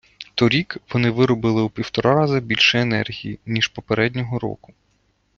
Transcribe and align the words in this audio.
Торік 0.35 0.77
вони 0.93 1.09
виробили 1.09 1.61
у 1.61 1.69
півтора 1.69 2.13
раза 2.15 2.39
більше 2.39 2.81
енергії, 2.81 3.39
ніж 3.45 3.67
попереднього 3.67 4.39
року. 4.39 4.73